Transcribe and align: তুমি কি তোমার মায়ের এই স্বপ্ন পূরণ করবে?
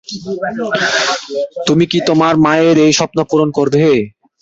তুমি 1.67 1.85
কি 1.91 1.99
তোমার 2.09 2.33
মায়ের 2.45 2.77
এই 2.85 2.93
স্বপ্ন 2.99 3.17
পূরণ 3.29 3.49
করবে? 3.57 3.83